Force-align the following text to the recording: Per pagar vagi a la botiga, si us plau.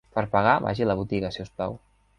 Per 0.17 0.21
pagar 0.35 0.55
vagi 0.63 0.87
a 0.87 0.89
la 0.93 0.97
botiga, 1.03 1.33
si 1.37 1.47
us 1.47 1.57
plau. 1.61 1.79